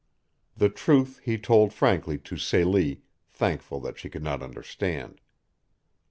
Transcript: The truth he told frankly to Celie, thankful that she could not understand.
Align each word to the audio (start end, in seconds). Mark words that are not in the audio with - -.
The 0.57 0.69
truth 0.69 1.19
he 1.23 1.37
told 1.37 1.71
frankly 1.75 2.17
to 2.17 2.35
Celie, 2.35 3.03
thankful 3.29 3.79
that 3.81 3.99
she 3.99 4.09
could 4.09 4.23
not 4.23 4.41
understand. 4.41 5.21